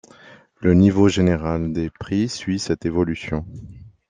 Le 0.59 0.73
niveau 0.73 1.09
général 1.09 1.73
des 1.73 1.91
prix 1.91 2.27
suit 2.27 2.57
cette 2.57 2.87
évolution. 2.87 3.45